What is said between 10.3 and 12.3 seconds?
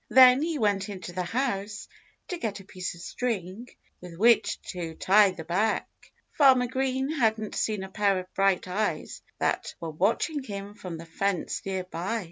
him from the fence near by.